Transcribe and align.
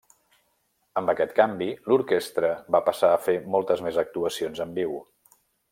Amb 1.01 1.11
aquest 1.13 1.35
canvi 1.39 1.67
l'orquestra 1.91 2.51
va 2.77 2.83
passar 2.89 3.13
a 3.19 3.23
fer 3.27 3.39
moltes 3.57 3.85
més 3.89 4.01
actuacions 4.07 4.65
en 4.67 4.77
viu. 4.81 4.99